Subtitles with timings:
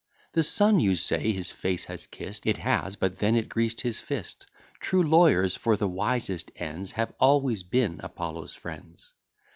[0.33, 3.99] The sun, you say, his face has kiss'd: It has; but then it greased his
[3.99, 4.47] fist.
[4.79, 9.13] True lawyers, for the wisest ends, Have always been Apollo's friends.